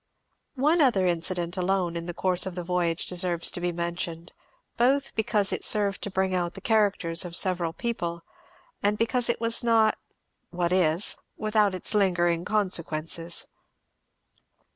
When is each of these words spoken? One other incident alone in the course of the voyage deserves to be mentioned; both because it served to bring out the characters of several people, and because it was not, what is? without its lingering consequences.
One 0.55 0.81
other 0.81 1.05
incident 1.05 1.57
alone 1.57 1.95
in 1.95 2.07
the 2.07 2.13
course 2.15 2.47
of 2.47 2.55
the 2.55 2.63
voyage 2.63 3.05
deserves 3.05 3.51
to 3.51 3.61
be 3.61 3.71
mentioned; 3.71 4.33
both 4.75 5.13
because 5.13 5.53
it 5.53 5.63
served 5.63 6.01
to 6.01 6.09
bring 6.09 6.33
out 6.33 6.55
the 6.55 6.59
characters 6.59 7.23
of 7.23 7.35
several 7.35 7.71
people, 7.71 8.23
and 8.81 8.97
because 8.97 9.29
it 9.29 9.39
was 9.39 9.63
not, 9.63 9.99
what 10.49 10.71
is? 10.73 11.17
without 11.37 11.75
its 11.75 11.93
lingering 11.93 12.45
consequences. 12.45 13.45